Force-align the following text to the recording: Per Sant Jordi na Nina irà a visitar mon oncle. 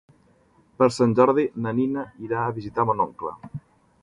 Per 0.79 0.87
Sant 0.95 1.13
Jordi 1.19 1.45
na 1.67 1.75
Nina 1.81 2.07
irà 2.29 2.41
a 2.47 2.57
visitar 2.57 2.91
mon 2.93 3.05
oncle. 3.11 3.37